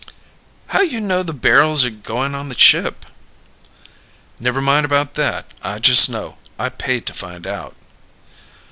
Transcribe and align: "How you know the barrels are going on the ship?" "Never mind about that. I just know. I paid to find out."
"How 0.69 0.81
you 0.81 0.99
know 0.99 1.21
the 1.21 1.31
barrels 1.31 1.85
are 1.85 1.91
going 1.91 2.33
on 2.33 2.49
the 2.49 2.57
ship?" 2.57 3.05
"Never 4.39 4.59
mind 4.59 4.83
about 4.83 5.13
that. 5.13 5.51
I 5.61 5.77
just 5.77 6.09
know. 6.09 6.39
I 6.57 6.69
paid 6.69 7.05
to 7.05 7.13
find 7.13 7.45
out." 7.45 7.75